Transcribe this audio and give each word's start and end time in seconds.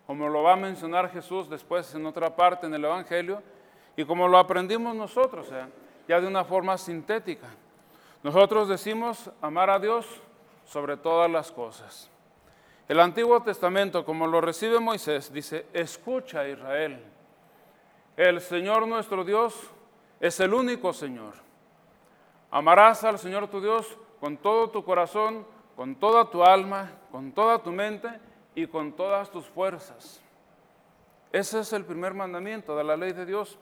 Como 0.06 0.28
lo 0.28 0.42
va 0.42 0.52
a 0.52 0.56
mencionar 0.56 1.10
Jesús 1.10 1.48
después 1.48 1.94
en 1.94 2.04
otra 2.04 2.36
parte 2.36 2.66
en 2.66 2.74
el 2.74 2.84
Evangelio, 2.84 3.42
y 3.96 4.04
como 4.04 4.28
lo 4.28 4.36
aprendimos 4.36 4.94
nosotros, 4.94 5.48
ya 6.06 6.20
de 6.20 6.26
una 6.26 6.44
forma 6.44 6.76
sintética. 6.76 7.48
Nosotros 8.22 8.68
decimos 8.68 9.30
amar 9.40 9.70
a 9.70 9.78
Dios 9.78 10.06
sobre 10.66 10.98
todas 10.98 11.30
las 11.30 11.50
cosas. 11.50 12.10
El 12.86 13.00
Antiguo 13.00 13.42
Testamento, 13.42 14.04
como 14.04 14.26
lo 14.26 14.42
recibe 14.42 14.78
Moisés, 14.80 15.32
dice, 15.32 15.64
escucha 15.72 16.46
Israel, 16.46 17.13
el 18.16 18.40
Señor 18.40 18.86
nuestro 18.86 19.24
Dios 19.24 19.70
es 20.20 20.38
el 20.40 20.54
único 20.54 20.92
Señor. 20.92 21.34
Amarás 22.50 23.02
al 23.04 23.18
Señor 23.18 23.48
tu 23.48 23.60
Dios 23.60 23.98
con 24.20 24.36
todo 24.36 24.70
tu 24.70 24.84
corazón, 24.84 25.46
con 25.76 25.96
toda 25.96 26.30
tu 26.30 26.44
alma, 26.44 26.92
con 27.10 27.32
toda 27.32 27.58
tu 27.62 27.72
mente 27.72 28.08
y 28.54 28.66
con 28.66 28.92
todas 28.92 29.30
tus 29.30 29.46
fuerzas. 29.46 30.22
Ese 31.32 31.60
es 31.60 31.72
el 31.72 31.84
primer 31.84 32.14
mandamiento 32.14 32.76
de 32.76 32.84
la 32.84 32.96
ley 32.96 33.12
de 33.12 33.26
Dios. 33.26 33.58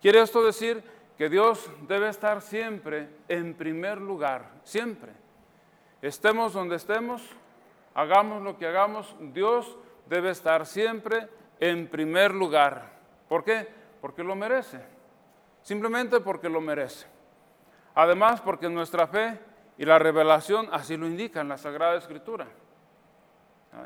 Quiere 0.00 0.20
esto 0.20 0.44
decir 0.44 0.82
que 1.16 1.28
Dios 1.28 1.68
debe 1.88 2.08
estar 2.08 2.40
siempre 2.40 3.08
en 3.26 3.54
primer 3.54 4.00
lugar, 4.00 4.52
siempre. 4.62 5.10
Estemos 6.00 6.52
donde 6.52 6.76
estemos, 6.76 7.22
hagamos 7.92 8.42
lo 8.42 8.56
que 8.56 8.68
hagamos, 8.68 9.16
Dios 9.18 9.76
debe 10.08 10.30
estar 10.30 10.64
siempre 10.64 11.28
en 11.58 11.88
primer 11.88 12.32
lugar. 12.32 12.92
¿Por 13.28 13.42
qué? 13.42 13.66
Porque 14.00 14.22
lo 14.22 14.34
merece. 14.34 14.80
Simplemente 15.62 16.20
porque 16.20 16.48
lo 16.48 16.60
merece. 16.60 17.06
Además, 17.94 18.40
porque 18.40 18.68
nuestra 18.68 19.06
fe 19.06 19.38
y 19.76 19.84
la 19.84 19.98
revelación 19.98 20.68
así 20.72 20.96
lo 20.96 21.06
indican 21.06 21.48
la 21.48 21.56
Sagrada 21.56 21.96
Escritura. 21.96 22.46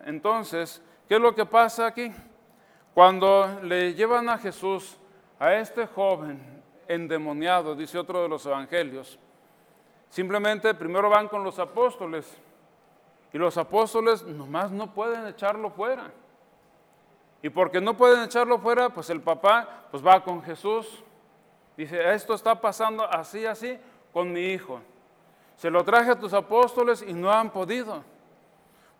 Entonces, 0.05 0.83
¿qué 1.09 1.17
es 1.17 1.21
lo 1.21 1.35
que 1.35 1.47
pasa 1.47 1.87
aquí? 1.87 2.13
Cuando 2.95 3.61
le 3.63 3.95
llevan 3.95 4.29
a 4.29 4.39
Jesús, 4.39 4.99
a 5.39 5.55
este 5.55 5.87
joven 5.87 6.63
endemoniado, 6.87 7.75
dice 7.75 7.99
otro 7.99 8.23
de 8.23 8.29
los 8.29 8.45
evangelios, 8.47 9.19
simplemente 10.09 10.75
primero 10.75 11.09
van 11.09 11.29
con 11.29 11.43
los 11.43 11.59
apóstoles 11.59 12.39
y 13.33 13.39
los 13.39 13.57
apóstoles 13.57 14.23
nomás 14.25 14.71
no 14.71 14.93
pueden 14.93 15.27
echarlo 15.27 15.71
fuera. 15.71 16.11
Y 17.43 17.51
porque 17.51 17.81
no 17.81 17.97
pueden 17.97 18.23
echarlo 18.23 18.59
fuera, 18.59 18.89
pues 18.91 19.11
el 19.11 19.21
papá 19.21 19.87
pues 19.91 20.05
va 20.05 20.23
con 20.23 20.43
Jesús. 20.43 21.03
Dice, 21.77 22.13
esto 22.15 22.35
está 22.35 22.61
pasando 22.61 23.05
así, 23.05 23.45
así 23.45 23.79
con 24.13 24.33
mi 24.33 24.41
hijo. 24.41 24.81
Se 25.57 25.71
lo 25.71 25.85
traje 25.85 26.13
a 26.13 26.19
tus 26.19 26.33
apóstoles 26.33 27.03
y 27.07 27.13
no 27.13 27.31
han 27.33 27.51
podido. 27.51 28.05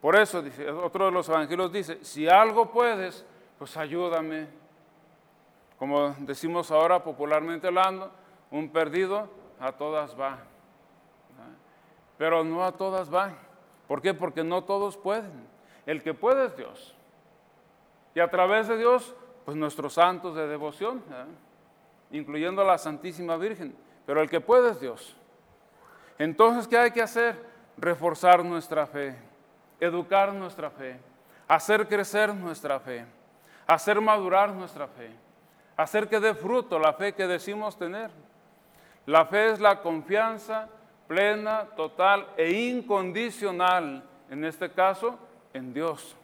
Por 0.01 0.17
eso, 0.17 0.43
dice, 0.43 0.69
otro 0.71 1.07
de 1.07 1.13
los 1.13 1.29
evangelios 1.29 1.73
dice, 1.73 2.05
si 2.05 2.29
algo 2.29 2.73
puedes, 2.73 3.25
pues 3.59 3.77
ayúdame. 3.77 4.49
Como 5.79 6.15
decimos 6.19 6.73
ahora 6.73 7.05
popularmente 7.05 7.69
hablando, 7.69 8.11
un 8.51 8.69
perdido 8.71 9.29
a 9.61 9.73
todas 9.73 10.19
va. 10.19 10.39
Pero 12.19 12.43
no 12.43 12.65
a 12.65 12.73
todas 12.73 13.13
va. 13.13 13.33
¿Por 13.87 14.03
qué? 14.03 14.15
Porque 14.15 14.43
no 14.43 14.65
todos 14.65 14.97
pueden. 14.97 15.47
El 15.87 16.03
que 16.03 16.15
puede 16.15 16.47
es 16.47 16.57
Dios. 16.57 16.97
Y 18.15 18.21
a 18.21 18.29
través 18.29 18.69
de 18.69 18.77
Dios, 18.77 19.15
pues 19.45 19.57
nuestros 19.57 19.95
santos 19.95 20.35
de 20.35 20.47
devoción, 20.47 21.03
incluyendo 22.11 22.63
a 22.63 22.65
la 22.65 22.79
Santísima 22.79 23.37
Virgen. 23.37 23.75
Pero 24.07 24.21
el 24.21 24.29
que 24.29 24.41
puede 24.41 24.71
es 24.71 24.81
Dios. 24.81 25.17
Entonces, 26.19 26.69
¿qué 26.69 26.79
hay 26.79 26.91
que 26.91 27.03
hacer? 27.03 27.37
Reforzar 27.77 28.45
nuestra 28.45 28.87
fe, 28.87 29.17
educar 29.81 30.33
nuestra 30.33 30.71
fe, 30.71 30.99
hacer 31.49 31.89
crecer 31.89 32.35
nuestra 32.35 32.79
fe, 32.79 33.07
hacer 33.67 34.01
madurar 34.01 34.53
nuestra 34.53 34.87
fe, 34.87 35.11
hacer 35.77 36.09
que 36.09 36.21
dé 36.21 36.35
fruto 36.35 36.79
la 36.79 36.93
fe 36.93 37.15
que 37.15 37.27
decimos 37.27 37.79
tener. 37.79 38.11
La 39.07 39.25
fe 39.27 39.51
es 39.51 39.61
la 39.61 39.81
confianza 39.81 40.69
plena, 41.09 41.67
total 41.77 42.27
e 42.37 42.53
incondicional, 42.53 44.05
en 44.31 44.45
este 44.45 44.71
caso, 44.71 45.19
en 45.53 45.75
Dios. 45.75 46.17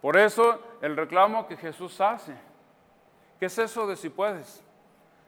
Por 0.00 0.16
eso 0.16 0.60
el 0.80 0.96
reclamo 0.96 1.46
que 1.46 1.56
Jesús 1.56 2.00
hace, 2.00 2.34
¿qué 3.38 3.46
es 3.46 3.58
eso 3.58 3.86
de 3.86 3.96
si 3.96 4.08
puedes? 4.08 4.62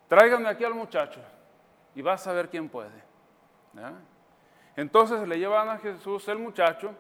Tráigame 0.08 0.48
aquí 0.48 0.64
al 0.64 0.74
muchacho 0.74 1.20
y 1.94 2.02
vas 2.02 2.26
a 2.26 2.32
ver 2.32 2.48
quién 2.48 2.68
puede. 2.68 3.02
Entonces 4.76 5.26
le 5.26 5.38
llevan 5.38 5.68
a 5.68 5.78
Jesús 5.78 6.26
el 6.28 6.38
muchacho 6.38 6.94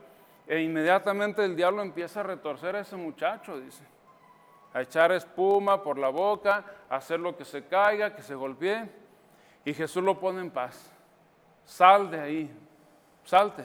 e 0.46 0.60
inmediatamente 0.60 1.44
el 1.44 1.54
diablo 1.54 1.82
empieza 1.82 2.20
a 2.20 2.24
retorcer 2.24 2.74
a 2.74 2.80
ese 2.80 2.96
muchacho, 2.96 3.58
dice, 3.60 3.84
a 4.72 4.82
echar 4.82 5.12
espuma 5.12 5.82
por 5.82 5.96
la 5.96 6.08
boca, 6.08 6.64
a 6.88 6.96
hacer 6.96 7.20
lo 7.20 7.36
que 7.36 7.44
se 7.44 7.66
caiga, 7.66 8.14
que 8.14 8.22
se 8.22 8.34
golpee, 8.34 8.90
y 9.64 9.74
Jesús 9.74 10.02
lo 10.02 10.18
pone 10.18 10.40
en 10.40 10.50
paz. 10.50 10.90
Sal 11.64 12.10
de 12.10 12.20
ahí, 12.20 12.58
salte. 13.24 13.64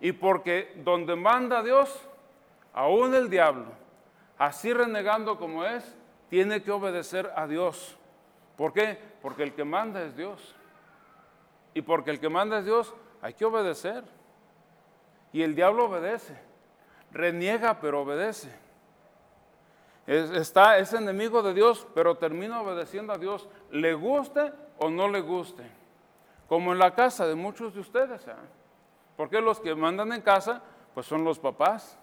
Y 0.00 0.12
porque 0.12 0.72
donde 0.84 1.14
manda 1.14 1.62
Dios, 1.62 2.08
aún 2.74 3.14
el 3.14 3.30
diablo, 3.30 3.66
así 4.36 4.72
renegando 4.72 5.38
como 5.38 5.64
es, 5.64 5.96
tiene 6.28 6.62
que 6.62 6.72
obedecer 6.72 7.32
a 7.36 7.46
Dios. 7.46 7.96
¿Por 8.56 8.72
qué? 8.72 8.98
Porque 9.22 9.42
el 9.44 9.54
que 9.54 9.64
manda 9.64 10.02
es 10.02 10.16
Dios. 10.16 10.54
Y 11.72 11.82
porque 11.82 12.10
el 12.10 12.20
que 12.20 12.28
manda 12.28 12.58
es 12.58 12.64
Dios, 12.64 12.94
hay 13.22 13.34
que 13.34 13.44
obedecer. 13.44 14.04
Y 15.32 15.42
el 15.42 15.54
diablo 15.54 15.86
obedece. 15.86 16.36
Reniega, 17.10 17.80
pero 17.80 18.02
obedece. 18.02 18.50
está, 20.06 20.78
es 20.78 20.92
enemigo 20.92 21.42
de 21.42 21.54
Dios, 21.54 21.86
pero 21.94 22.16
termina 22.16 22.60
obedeciendo 22.60 23.12
a 23.12 23.18
Dios, 23.18 23.48
le 23.70 23.94
guste 23.94 24.52
o 24.78 24.90
no 24.90 25.08
le 25.08 25.20
guste. 25.20 25.64
Como 26.48 26.72
en 26.72 26.78
la 26.78 26.94
casa 26.94 27.26
de 27.26 27.34
muchos 27.34 27.74
de 27.74 27.80
ustedes. 27.80 28.26
¿eh? 28.26 28.34
Porque 29.16 29.40
los 29.40 29.60
que 29.60 29.74
mandan 29.74 30.12
en 30.12 30.20
casa, 30.20 30.62
pues 30.92 31.06
son 31.06 31.24
los 31.24 31.38
papás. 31.38 31.98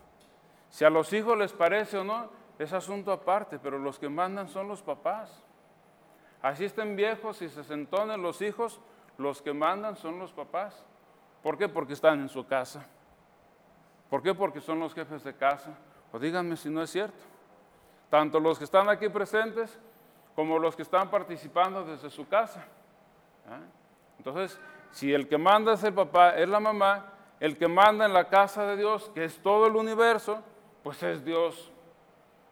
Si 0.72 0.86
a 0.86 0.90
los 0.90 1.12
hijos 1.14 1.38
les 1.38 1.52
parece 1.54 1.98
o 1.98 2.04
no, 2.04 2.30
es 2.58 2.74
asunto 2.74 3.12
aparte, 3.12 3.59
pero 3.59 3.78
los 3.78 4.00
que 4.00 4.09
mandan 4.09 4.48
son 4.48 4.68
los 4.68 4.82
papás. 4.82 5.44
Así 6.42 6.66
estén 6.66 6.96
viejos 6.96 7.42
y 7.42 7.50
se 7.50 7.64
sentonen 7.64 8.22
los 8.22 8.42
hijos, 8.42 8.80
los 9.18 9.42
que 9.42 9.54
mandan 9.54 9.96
son 9.98 10.18
los 10.18 10.32
papás. 10.32 10.84
¿Por 11.44 11.58
qué? 11.58 11.68
Porque 11.68 11.94
están 11.94 12.22
en 12.22 12.30
su 12.30 12.48
casa. 12.48 12.86
¿Por 14.09 14.24
qué? 14.24 14.34
Porque 14.34 14.62
son 14.62 14.80
los 14.80 14.94
jefes 14.94 15.24
de 15.24 15.36
casa. 15.36 15.72
O 16.12 16.20
díganme 16.20 16.56
si 16.56 16.70
no 16.70 16.82
es 16.82 16.90
cierto. 16.90 17.20
Tanto 18.09 18.40
los 18.40 18.58
que 18.58 18.64
están 18.64 18.90
aquí 18.90 19.09
presentes 19.09 19.78
como 20.36 20.58
los 20.58 20.76
que 20.76 20.84
están 20.84 21.09
participando 21.09 21.84
desde 21.84 22.09
su 22.09 22.28
casa. 22.28 22.62
¿eh? 22.62 23.66
Entonces, 24.18 24.59
si 24.92 25.14
el 25.14 25.28
que 25.28 25.38
manda 25.38 25.74
es 25.74 25.84
el 25.84 25.94
papá, 25.94 26.36
es 26.38 26.48
la 26.48 26.59
mamá, 26.59 27.06
el 27.40 27.58
que 27.58 27.68
manda 27.68 28.06
en 28.06 28.14
la 28.14 28.30
casa 28.30 28.66
de 28.66 28.78
Dios, 28.78 29.12
que 29.14 29.26
es 29.26 29.42
todo 29.42 29.68
el 29.68 29.76
universo, 29.76 30.42
pues 30.84 31.02
es 31.03 31.24
Dios. 31.24 31.72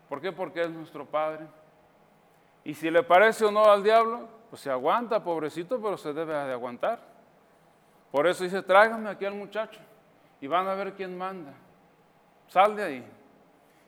¿Por 0.08 0.22
qué? 0.22 0.32
Porque 0.32 0.62
es 0.64 0.70
nuestro 0.70 1.06
Padre. 1.06 1.48
Y 2.64 2.74
si 2.74 2.90
le 2.90 3.04
parece 3.04 3.46
o 3.46 3.52
no 3.52 3.66
al 3.66 3.84
diablo, 3.84 4.28
pues 4.50 4.62
se 4.62 4.70
aguanta, 4.70 5.24
pobrecito, 5.24 5.82
pero 5.82 5.98
se 5.98 6.14
debe 6.14 6.34
de 6.34 6.54
aguantar. 6.54 7.00
Por 8.12 8.28
eso 8.28 8.44
dice, 8.44 8.62
tráigame 8.62 9.10
aquí 9.10 9.26
al 9.26 9.36
muchacho 9.36 9.80
y 10.42 10.48
van 10.48 10.68
a 10.68 10.76
ver 10.76 10.94
quién 10.94 11.18
manda. 11.18 11.54
Sal 12.48 12.76
de 12.76 12.84
ahí. 12.84 13.08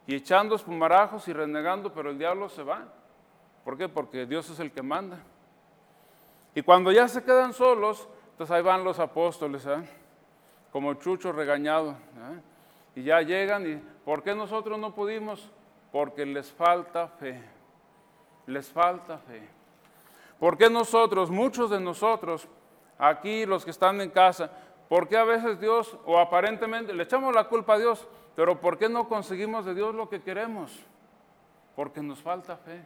Y 0.05 0.15
echando 0.15 0.55
espumarajos 0.55 1.27
y 1.27 1.33
renegando, 1.33 1.93
pero 1.93 2.11
el 2.11 2.17
diablo 2.17 2.49
se 2.49 2.63
va. 2.63 2.85
¿Por 3.63 3.77
qué? 3.77 3.89
Porque 3.89 4.25
Dios 4.25 4.49
es 4.49 4.59
el 4.59 4.71
que 4.71 4.81
manda. 4.81 5.19
Y 6.53 6.61
cuando 6.61 6.91
ya 6.91 7.07
se 7.07 7.23
quedan 7.23 7.53
solos, 7.53 8.07
entonces 8.31 8.55
ahí 8.55 8.61
van 8.61 8.83
los 8.83 8.99
apóstoles, 8.99 9.65
¿eh? 9.65 9.87
como 10.71 10.93
chucho 10.95 11.31
regañado. 11.31 11.91
¿eh? 11.91 12.41
Y 12.95 13.03
ya 13.03 13.21
llegan 13.21 13.67
y, 13.67 13.75
¿por 14.03 14.23
qué 14.23 14.35
nosotros 14.35 14.77
no 14.77 14.93
pudimos? 14.93 15.49
Porque 15.91 16.25
les 16.25 16.51
falta 16.51 17.07
fe. 17.07 17.41
Les 18.47 18.69
falta 18.69 19.17
fe. 19.17 19.47
¿Por 20.39 20.57
qué 20.57 20.69
nosotros, 20.69 21.29
muchos 21.29 21.69
de 21.69 21.79
nosotros, 21.79 22.47
aquí 22.97 23.45
los 23.45 23.63
que 23.63 23.71
están 23.71 24.01
en 24.01 24.09
casa, 24.09 24.51
por 24.89 25.07
qué 25.07 25.17
a 25.17 25.23
veces 25.23 25.59
Dios, 25.59 25.97
o 26.05 26.19
aparentemente, 26.19 26.93
le 26.93 27.03
echamos 27.03 27.33
la 27.33 27.45
culpa 27.45 27.75
a 27.75 27.77
Dios, 27.77 28.07
pero 28.35 28.59
¿por 28.59 28.77
qué 28.77 28.89
no 28.89 29.07
conseguimos 29.07 29.65
de 29.65 29.73
Dios 29.73 29.93
lo 29.95 30.09
que 30.09 30.21
queremos? 30.21 30.77
Porque 31.75 32.01
nos 32.01 32.21
falta 32.21 32.57
fe. 32.57 32.83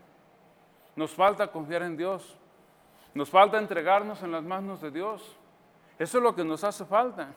Nos 0.96 1.14
falta 1.14 1.48
confiar 1.48 1.84
en 1.84 1.98
Dios. 1.98 2.38
Nos 3.14 3.30
falta 3.30 3.58
entregarnos 3.58 4.22
en 4.22 4.32
las 4.32 4.44
manos 4.44 4.82
de 4.82 4.92
Dios. 4.92 5.38
Eso 5.98 6.18
es 6.18 6.24
lo 6.24 6.36
que 6.36 6.44
nos 6.44 6.64
hace 6.64 6.86
falta. 6.86 7.34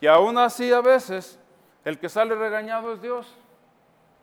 Y 0.00 0.06
aún 0.06 0.36
así 0.38 0.72
a 0.72 0.80
veces 0.80 1.38
el 1.84 1.98
que 1.98 2.08
sale 2.08 2.34
regañado 2.34 2.92
es 2.92 3.02
Dios, 3.02 3.34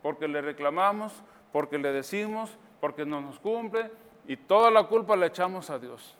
porque 0.02 0.28
le 0.28 0.40
reclamamos, 0.40 1.22
porque 1.52 1.78
le 1.78 1.92
decimos, 1.92 2.58
porque 2.80 3.06
no 3.06 3.20
nos 3.20 3.38
cumple, 3.38 3.90
y 4.26 4.36
toda 4.36 4.70
la 4.70 4.84
culpa 4.84 5.16
la 5.16 5.26
echamos 5.26 5.70
a 5.70 5.78
Dios, 5.78 6.16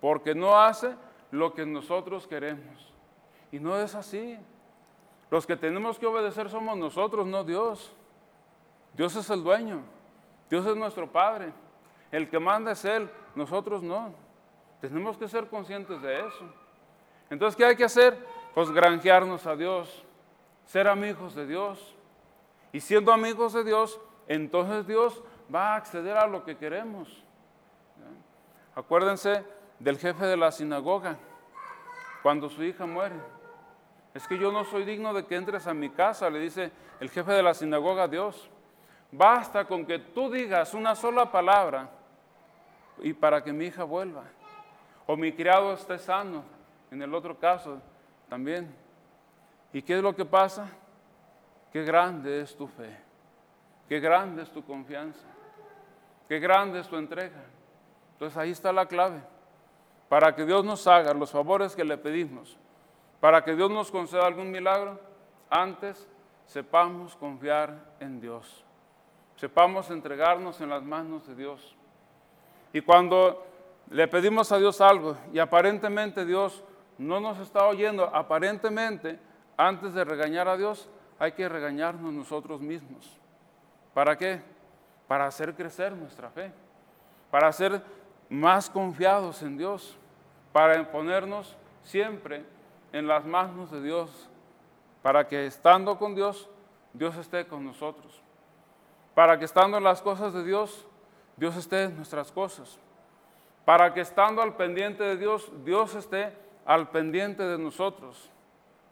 porque 0.00 0.34
no 0.34 0.60
hace 0.60 0.94
lo 1.30 1.54
que 1.54 1.64
nosotros 1.66 2.26
queremos. 2.26 2.92
Y 3.52 3.58
no 3.58 3.76
es 3.80 3.94
así. 3.94 4.38
Los 5.30 5.46
que 5.46 5.56
tenemos 5.56 5.98
que 5.98 6.06
obedecer 6.06 6.48
somos 6.48 6.76
nosotros, 6.76 7.26
no 7.26 7.44
Dios. 7.44 7.92
Dios 8.94 9.14
es 9.14 9.30
el 9.30 9.44
dueño, 9.44 9.82
Dios 10.48 10.66
es 10.66 10.76
nuestro 10.76 11.10
Padre. 11.10 11.52
El 12.10 12.28
que 12.28 12.40
manda 12.40 12.72
es 12.72 12.84
Él, 12.84 13.08
nosotros 13.36 13.82
no. 13.82 14.12
Tenemos 14.80 15.16
que 15.16 15.28
ser 15.28 15.46
conscientes 15.46 16.02
de 16.02 16.20
eso. 16.20 16.44
Entonces, 17.28 17.56
¿qué 17.56 17.64
hay 17.64 17.76
que 17.76 17.84
hacer? 17.84 18.18
Pues 18.54 18.70
granjearnos 18.70 19.46
a 19.46 19.54
Dios, 19.54 20.04
ser 20.70 20.86
amigos 20.86 21.34
de 21.34 21.48
Dios. 21.48 21.96
Y 22.72 22.78
siendo 22.78 23.12
amigos 23.12 23.52
de 23.52 23.64
Dios, 23.64 24.00
entonces 24.28 24.86
Dios 24.86 25.20
va 25.52 25.72
a 25.72 25.76
acceder 25.76 26.16
a 26.16 26.28
lo 26.28 26.44
que 26.44 26.56
queremos. 26.56 27.24
Acuérdense 28.76 29.44
del 29.80 29.98
jefe 29.98 30.26
de 30.26 30.36
la 30.36 30.52
sinagoga, 30.52 31.16
cuando 32.22 32.48
su 32.48 32.62
hija 32.62 32.86
muere. 32.86 33.16
Es 34.14 34.28
que 34.28 34.38
yo 34.38 34.52
no 34.52 34.62
soy 34.62 34.84
digno 34.84 35.12
de 35.12 35.26
que 35.26 35.34
entres 35.34 35.66
a 35.66 35.74
mi 35.74 35.90
casa, 35.90 36.30
le 36.30 36.38
dice 36.38 36.70
el 37.00 37.10
jefe 37.10 37.32
de 37.32 37.42
la 37.42 37.52
sinagoga 37.52 38.04
a 38.04 38.08
Dios. 38.08 38.48
Basta 39.10 39.64
con 39.64 39.84
que 39.84 39.98
tú 39.98 40.30
digas 40.30 40.72
una 40.72 40.94
sola 40.94 41.32
palabra 41.32 41.90
y 43.00 43.12
para 43.12 43.42
que 43.42 43.52
mi 43.52 43.64
hija 43.64 43.82
vuelva. 43.82 44.22
O 45.08 45.16
mi 45.16 45.32
criado 45.32 45.72
esté 45.72 45.98
sano, 45.98 46.44
en 46.92 47.02
el 47.02 47.12
otro 47.12 47.36
caso 47.36 47.80
también. 48.28 48.72
¿Y 49.72 49.82
qué 49.82 49.96
es 49.96 50.02
lo 50.02 50.14
que 50.14 50.24
pasa? 50.24 50.68
Qué 51.72 51.84
grande 51.84 52.40
es 52.40 52.56
tu 52.56 52.66
fe, 52.66 52.96
qué 53.88 54.00
grande 54.00 54.42
es 54.42 54.50
tu 54.50 54.64
confianza, 54.64 55.26
qué 56.28 56.40
grande 56.40 56.80
es 56.80 56.88
tu 56.88 56.96
entrega. 56.96 57.44
Entonces 58.12 58.36
ahí 58.36 58.50
está 58.50 58.72
la 58.72 58.86
clave. 58.86 59.22
Para 60.08 60.34
que 60.34 60.44
Dios 60.44 60.64
nos 60.64 60.86
haga 60.88 61.14
los 61.14 61.30
favores 61.30 61.76
que 61.76 61.84
le 61.84 61.96
pedimos, 61.96 62.58
para 63.20 63.44
que 63.44 63.54
Dios 63.54 63.70
nos 63.70 63.92
conceda 63.92 64.26
algún 64.26 64.50
milagro, 64.50 64.98
antes 65.48 66.08
sepamos 66.46 67.14
confiar 67.14 67.94
en 68.00 68.20
Dios, 68.20 68.64
sepamos 69.36 69.88
entregarnos 69.90 70.60
en 70.60 70.70
las 70.70 70.82
manos 70.82 71.28
de 71.28 71.36
Dios. 71.36 71.76
Y 72.72 72.80
cuando 72.80 73.46
le 73.90 74.08
pedimos 74.08 74.50
a 74.50 74.58
Dios 74.58 74.80
algo 74.80 75.16
y 75.32 75.38
aparentemente 75.38 76.24
Dios 76.24 76.64
no 76.98 77.20
nos 77.20 77.38
está 77.38 77.66
oyendo, 77.66 78.04
aparentemente, 78.12 79.18
antes 79.68 79.92
de 79.94 80.04
regañar 80.04 80.48
a 80.48 80.56
Dios, 80.56 80.88
hay 81.18 81.32
que 81.32 81.48
regañarnos 81.48 82.12
nosotros 82.12 82.60
mismos. 82.60 83.18
¿Para 83.92 84.16
qué? 84.16 84.40
Para 85.06 85.26
hacer 85.26 85.54
crecer 85.54 85.92
nuestra 85.92 86.30
fe, 86.30 86.52
para 87.30 87.52
ser 87.52 87.82
más 88.28 88.70
confiados 88.70 89.42
en 89.42 89.58
Dios, 89.58 89.98
para 90.52 90.90
ponernos 90.90 91.56
siempre 91.82 92.44
en 92.92 93.06
las 93.06 93.26
manos 93.26 93.70
de 93.70 93.82
Dios, 93.82 94.30
para 95.02 95.28
que 95.28 95.46
estando 95.46 95.98
con 95.98 96.14
Dios, 96.14 96.48
Dios 96.94 97.16
esté 97.16 97.46
con 97.46 97.64
nosotros, 97.64 98.22
para 99.14 99.38
que 99.38 99.44
estando 99.44 99.76
en 99.76 99.84
las 99.84 100.00
cosas 100.00 100.32
de 100.32 100.42
Dios, 100.42 100.86
Dios 101.36 101.56
esté 101.56 101.84
en 101.84 101.96
nuestras 101.96 102.32
cosas. 102.32 102.78
Para 103.64 103.92
que 103.92 104.00
estando 104.00 104.42
al 104.42 104.56
pendiente 104.56 105.02
de 105.04 105.16
Dios, 105.16 105.50
Dios 105.64 105.94
esté 105.94 106.32
al 106.64 106.88
pendiente 106.88 107.42
de 107.42 107.58
nosotros. 107.58 108.30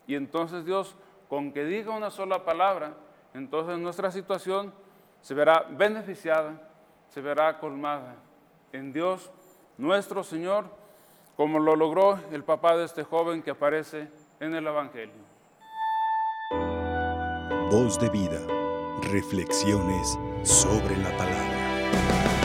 Y 0.09 0.17
entonces 0.17 0.65
Dios, 0.65 0.97
con 1.29 1.53
que 1.53 1.65
diga 1.65 1.95
una 1.95 2.11
sola 2.11 2.45
palabra, 2.45 2.95
entonces 3.35 3.79
nuestra 3.79 4.11
situación 4.11 4.73
se 5.21 5.35
verá 5.35 5.67
beneficiada, 5.71 6.61
se 7.11 7.21
verá 7.21 7.59
colmada 7.59 8.17
en 8.73 8.93
Dios 8.93 9.31
nuestro 9.77 10.25
Señor, 10.25 10.65
como 11.37 11.59
lo 11.61 11.77
logró 11.77 12.19
el 12.33 12.43
papá 12.43 12.77
de 12.77 12.87
este 12.87 13.05
joven 13.05 13.43
que 13.43 13.51
aparece 13.51 14.09
en 14.41 14.55
el 14.55 14.67
Evangelio. 14.67 15.29
Voz 17.71 18.01
de 18.01 18.09
vida, 18.09 18.41
reflexiones 19.13 20.19
sobre 20.43 20.97
la 20.97 21.15
palabra. 21.19 22.38